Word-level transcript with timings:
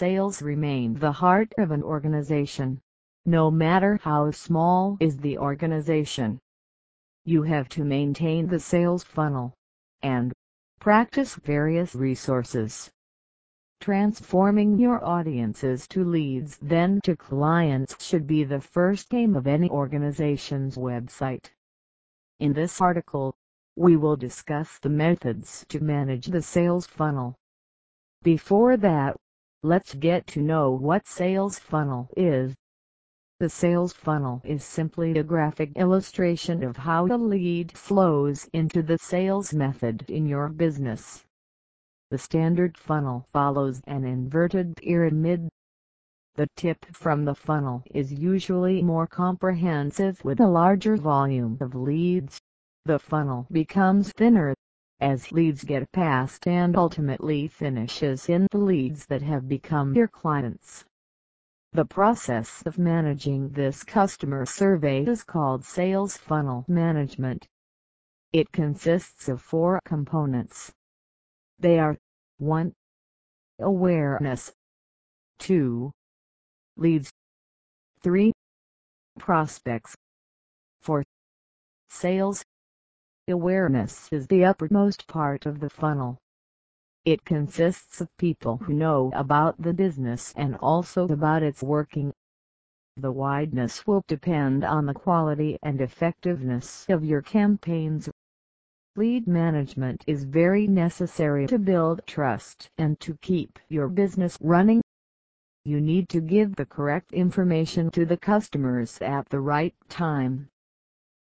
sales 0.00 0.40
remain 0.40 0.94
the 0.94 1.12
heart 1.12 1.52
of 1.58 1.70
an 1.70 1.82
organization, 1.82 2.80
no 3.26 3.50
matter 3.50 3.98
how 4.02 4.30
small 4.30 4.96
is 4.98 5.18
the 5.18 5.36
organization. 5.36 6.38
You 7.26 7.42
have 7.42 7.68
to 7.76 7.84
maintain 7.84 8.46
the 8.46 8.60
sales 8.60 9.04
funnel 9.04 9.52
and 10.00 10.32
practice 10.78 11.34
various 11.34 11.94
resources. 11.94 12.90
Transforming 13.82 14.78
your 14.78 15.04
audiences 15.04 15.86
to 15.88 16.02
leads 16.02 16.56
then 16.62 17.02
to 17.04 17.14
clients 17.14 18.02
should 18.02 18.26
be 18.26 18.42
the 18.42 18.62
first 18.62 19.12
aim 19.12 19.36
of 19.36 19.46
any 19.46 19.68
organization's 19.68 20.76
website. 20.78 21.44
In 22.38 22.54
this 22.54 22.80
article, 22.80 23.34
we 23.76 23.98
will 23.98 24.16
discuss 24.16 24.78
the 24.78 24.88
methods 24.88 25.66
to 25.68 25.78
manage 25.78 26.28
the 26.28 26.40
sales 26.40 26.86
funnel. 26.86 27.36
Before 28.22 28.78
that, 28.78 29.14
let's 29.62 29.94
get 29.94 30.26
to 30.26 30.40
know 30.40 30.70
what 30.70 31.06
sales 31.06 31.58
funnel 31.58 32.08
is. 32.16 32.54
The 33.40 33.48
sales 33.48 33.92
funnel 33.92 34.40
is 34.44 34.64
simply 34.64 35.18
a 35.18 35.22
graphic 35.22 35.72
illustration 35.76 36.62
of 36.62 36.76
how 36.76 37.06
the 37.06 37.18
lead 37.18 37.72
flows 37.72 38.48
into 38.52 38.82
the 38.82 38.98
sales 38.98 39.52
method 39.52 40.04
in 40.08 40.26
your 40.26 40.48
business. 40.48 41.24
The 42.10 42.18
standard 42.18 42.76
funnel 42.76 43.26
follows 43.32 43.80
an 43.86 44.04
inverted 44.04 44.76
pyramid. 44.76 45.48
The 46.34 46.48
tip 46.56 46.84
from 46.92 47.24
the 47.24 47.34
funnel 47.34 47.82
is 47.94 48.12
usually 48.12 48.82
more 48.82 49.06
comprehensive 49.06 50.24
with 50.24 50.40
a 50.40 50.48
larger 50.48 50.96
volume 50.96 51.58
of 51.60 51.74
leads. 51.74 52.40
The 52.84 52.98
funnel 52.98 53.46
becomes 53.52 54.10
thinner 54.12 54.54
as 55.00 55.32
leads 55.32 55.64
get 55.64 55.90
passed 55.92 56.46
and 56.46 56.76
ultimately 56.76 57.48
finishes 57.48 58.28
in 58.28 58.46
the 58.50 58.58
leads 58.58 59.06
that 59.06 59.22
have 59.22 59.48
become 59.48 59.94
your 59.94 60.08
clients. 60.08 60.84
The 61.72 61.84
process 61.84 62.62
of 62.66 62.78
managing 62.78 63.50
this 63.50 63.84
customer 63.84 64.44
survey 64.44 65.04
is 65.04 65.24
called 65.24 65.64
sales 65.64 66.16
funnel 66.16 66.64
management. 66.68 67.46
It 68.32 68.52
consists 68.52 69.28
of 69.28 69.40
four 69.40 69.80
components. 69.84 70.72
They 71.58 71.78
are 71.78 71.96
1. 72.38 72.72
Awareness 73.60 74.52
2. 75.38 75.92
Leads 76.76 77.10
3. 78.02 78.32
Prospects 79.18 79.94
4. 80.82 81.04
Sales 81.88 82.42
Awareness 83.30 84.08
is 84.10 84.26
the 84.26 84.44
uppermost 84.44 85.06
part 85.06 85.46
of 85.46 85.60
the 85.60 85.70
funnel. 85.70 86.18
It 87.04 87.24
consists 87.24 88.00
of 88.00 88.08
people 88.16 88.56
who 88.56 88.74
know 88.74 89.12
about 89.14 89.62
the 89.62 89.72
business 89.72 90.34
and 90.36 90.56
also 90.56 91.06
about 91.06 91.44
its 91.44 91.62
working. 91.62 92.12
The 92.96 93.12
wideness 93.12 93.86
will 93.86 94.02
depend 94.08 94.64
on 94.64 94.84
the 94.84 94.94
quality 94.94 95.58
and 95.62 95.80
effectiveness 95.80 96.86
of 96.88 97.04
your 97.04 97.22
campaigns. 97.22 98.10
Lead 98.96 99.28
management 99.28 100.02
is 100.08 100.24
very 100.24 100.66
necessary 100.66 101.46
to 101.46 101.58
build 101.60 102.04
trust 102.06 102.68
and 102.78 102.98
to 102.98 103.16
keep 103.22 103.60
your 103.68 103.86
business 103.86 104.36
running. 104.40 104.82
You 105.64 105.80
need 105.80 106.08
to 106.08 106.20
give 106.20 106.56
the 106.56 106.66
correct 106.66 107.12
information 107.12 107.90
to 107.92 108.04
the 108.04 108.16
customers 108.16 108.98
at 109.00 109.28
the 109.28 109.40
right 109.40 109.74
time. 109.88 110.48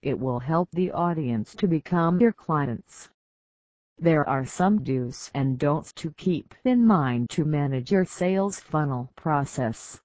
It 0.05 0.19
will 0.19 0.37
help 0.37 0.69
the 0.71 0.91
audience 0.91 1.55
to 1.55 1.67
become 1.67 2.21
your 2.21 2.31
clients. 2.31 3.09
There 3.97 4.29
are 4.29 4.45
some 4.45 4.83
do's 4.83 5.31
and 5.33 5.57
don'ts 5.57 5.93
to 5.93 6.11
keep 6.11 6.53
in 6.63 6.85
mind 6.85 7.31
to 7.31 7.43
manage 7.43 7.91
your 7.91 8.05
sales 8.05 8.59
funnel 8.59 9.09
process. 9.15 9.99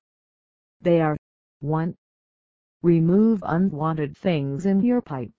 They 0.81 1.03
are 1.03 1.19
1. 1.61 1.95
Remove 2.83 3.45
unwanted 3.45 4.17
things 4.17 4.65
in 4.65 4.81
your 4.83 5.03
pipe. 5.03 5.33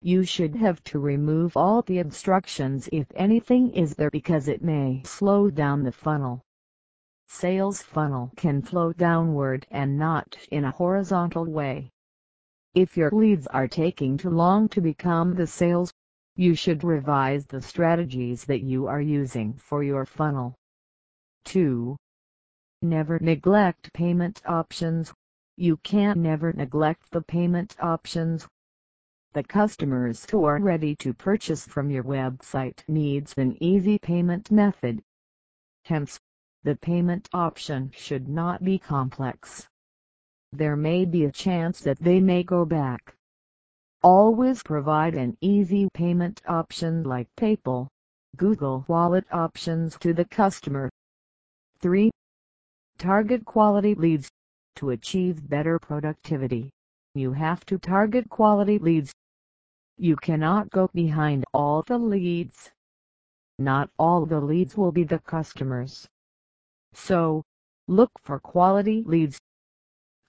You 0.00 0.24
should 0.24 0.56
have 0.56 0.82
to 0.84 0.98
remove 0.98 1.54
all 1.54 1.82
the 1.82 1.98
obstructions 1.98 2.88
if 2.92 3.06
anything 3.14 3.74
is 3.74 3.94
there 3.94 4.10
because 4.10 4.48
it 4.48 4.64
may 4.64 5.02
slow 5.04 5.50
down 5.50 5.82
the 5.82 5.92
funnel. 5.92 6.40
Sales 7.28 7.82
funnel 7.82 8.32
can 8.36 8.62
flow 8.62 8.94
downward 8.94 9.66
and 9.70 9.98
not 9.98 10.34
in 10.50 10.64
a 10.64 10.70
horizontal 10.70 11.44
way. 11.44 11.90
If 12.76 12.94
your 12.94 13.10
leads 13.10 13.46
are 13.46 13.66
taking 13.66 14.18
too 14.18 14.28
long 14.28 14.68
to 14.68 14.82
become 14.82 15.34
the 15.34 15.46
sales 15.46 15.90
you 16.34 16.54
should 16.54 16.84
revise 16.84 17.46
the 17.46 17.62
strategies 17.62 18.44
that 18.44 18.60
you 18.60 18.86
are 18.86 19.00
using 19.00 19.54
for 19.54 19.82
your 19.82 20.04
funnel. 20.04 20.54
2. 21.46 21.96
Never 22.82 23.18
neglect 23.18 23.90
payment 23.94 24.42
options. 24.44 25.10
You 25.56 25.78
can 25.78 26.20
never 26.20 26.52
neglect 26.52 27.10
the 27.10 27.22
payment 27.22 27.74
options. 27.80 28.46
The 29.32 29.44
customers 29.44 30.28
who 30.28 30.44
are 30.44 30.60
ready 30.60 30.94
to 30.96 31.14
purchase 31.14 31.66
from 31.66 31.88
your 31.88 32.04
website 32.04 32.86
needs 32.86 33.32
an 33.38 33.56
easy 33.58 33.98
payment 33.98 34.50
method. 34.50 35.02
Hence, 35.84 36.20
the 36.62 36.76
payment 36.76 37.30
option 37.32 37.90
should 37.94 38.28
not 38.28 38.62
be 38.62 38.78
complex. 38.78 39.66
There 40.56 40.76
may 40.76 41.04
be 41.04 41.24
a 41.24 41.32
chance 41.32 41.80
that 41.80 41.98
they 41.98 42.20
may 42.20 42.42
go 42.42 42.64
back 42.64 43.16
Always 44.02 44.62
provide 44.62 45.16
an 45.16 45.36
easy 45.40 45.88
payment 45.92 46.40
option 46.46 47.02
like 47.02 47.26
PayPal, 47.34 47.88
Google 48.36 48.84
Wallet 48.86 49.24
options 49.32 49.98
to 49.98 50.14
the 50.14 50.24
customer. 50.24 50.90
3. 51.80 52.12
Target 52.98 53.44
quality 53.44 53.96
leads. 53.96 54.30
To 54.76 54.90
achieve 54.90 55.48
better 55.48 55.80
productivity, 55.80 56.70
you 57.14 57.32
have 57.32 57.66
to 57.66 57.78
target 57.78 58.28
quality 58.28 58.78
leads. 58.78 59.12
You 59.96 60.14
cannot 60.14 60.70
go 60.70 60.88
behind 60.94 61.44
all 61.52 61.82
the 61.82 61.98
leads. 61.98 62.70
Not 63.58 63.90
all 63.98 64.24
the 64.24 64.40
leads 64.40 64.76
will 64.76 64.92
be 64.92 65.02
the 65.02 65.18
customers. 65.18 66.06
So, 66.92 67.42
look 67.88 68.12
for 68.22 68.38
quality 68.38 69.02
leads 69.02 69.40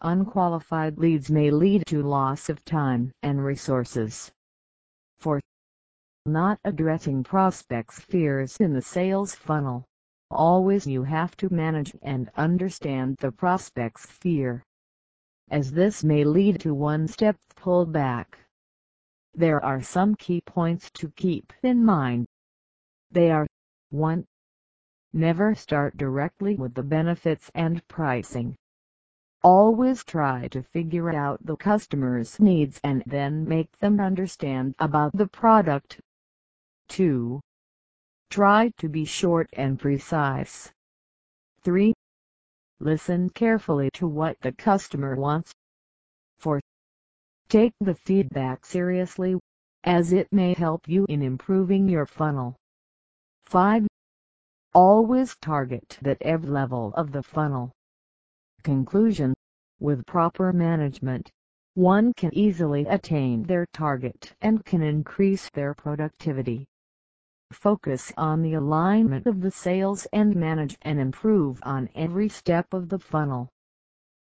Unqualified 0.01 0.99
leads 0.99 1.31
may 1.31 1.49
lead 1.49 1.83
to 1.87 2.03
loss 2.03 2.49
of 2.49 2.63
time 2.63 3.11
and 3.23 3.43
resources. 3.43 4.31
4. 5.19 5.41
Not 6.27 6.59
addressing 6.63 7.23
prospects' 7.23 7.99
fears 7.99 8.57
in 8.57 8.73
the 8.73 8.81
sales 8.81 9.33
funnel. 9.33 9.85
Always 10.29 10.85
you 10.85 11.03
have 11.03 11.35
to 11.37 11.53
manage 11.53 11.95
and 12.01 12.29
understand 12.35 13.17
the 13.17 13.31
prospect's 13.31 14.05
fear, 14.05 14.61
as 15.49 15.71
this 15.71 16.03
may 16.03 16.23
lead 16.23 16.59
to 16.59 16.73
one-step 16.73 17.37
pullback. 17.55 18.37
There 19.33 19.63
are 19.63 19.81
some 19.81 20.15
key 20.15 20.41
points 20.41 20.91
to 20.91 21.09
keep 21.15 21.53
in 21.63 21.83
mind. 21.83 22.27
They 23.09 23.31
are 23.31 23.47
1. 23.89 24.25
Never 25.13 25.55
start 25.55 25.95
directly 25.97 26.55
with 26.55 26.73
the 26.73 26.83
benefits 26.83 27.49
and 27.55 27.81
pricing. 27.87 28.55
Always 29.49 30.03
try 30.03 30.49
to 30.49 30.61
figure 30.61 31.15
out 31.15 31.39
the 31.45 31.55
customer's 31.55 32.37
needs 32.37 32.81
and 32.83 33.01
then 33.07 33.47
make 33.47 33.71
them 33.79 33.97
understand 34.01 34.75
about 34.77 35.15
the 35.15 35.25
product. 35.25 36.01
2. 36.89 37.39
Try 38.29 38.73
to 38.77 38.89
be 38.89 39.05
short 39.05 39.47
and 39.53 39.79
precise. 39.79 40.69
3. 41.61 41.93
Listen 42.81 43.29
carefully 43.29 43.89
to 43.93 44.05
what 44.05 44.37
the 44.41 44.51
customer 44.51 45.15
wants. 45.15 45.53
4. 46.39 46.59
Take 47.47 47.71
the 47.79 47.95
feedback 47.95 48.65
seriously, 48.65 49.39
as 49.85 50.11
it 50.11 50.27
may 50.29 50.55
help 50.55 50.89
you 50.89 51.05
in 51.07 51.21
improving 51.21 51.87
your 51.87 52.05
funnel. 52.05 52.57
5. 53.45 53.87
Always 54.73 55.37
target 55.37 55.97
that 56.01 56.17
every 56.19 56.49
level 56.49 56.93
of 56.95 57.13
the 57.13 57.23
funnel. 57.23 57.71
Conclusion 58.63 59.33
With 59.79 60.05
proper 60.05 60.51
management, 60.51 61.31
one 61.75 62.13
can 62.13 62.33
easily 62.33 62.85
attain 62.87 63.43
their 63.43 63.67
target 63.67 64.33
and 64.41 64.65
can 64.65 64.81
increase 64.81 65.49
their 65.51 65.75
productivity. 65.75 66.65
Focus 67.51 68.11
on 68.17 68.41
the 68.41 68.55
alignment 68.55 69.27
of 69.27 69.39
the 69.41 69.51
sales 69.51 70.07
and 70.11 70.35
manage 70.35 70.77
and 70.81 70.99
improve 70.99 71.59
on 71.61 71.89
every 71.93 72.27
step 72.27 72.73
of 72.73 72.89
the 72.89 72.99
funnel. 72.99 73.49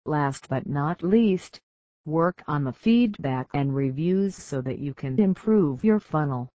Last 0.05 0.49
but 0.49 0.67
not 0.67 1.01
least, 1.01 1.61
work 2.05 2.43
on 2.47 2.63
the 2.63 2.73
feedback 2.73 3.47
and 3.53 3.73
reviews 3.73 4.35
so 4.35 4.61
that 4.61 4.79
you 4.79 4.93
can 4.93 5.19
improve 5.19 5.83
your 5.83 5.99
funnel. 5.99 6.49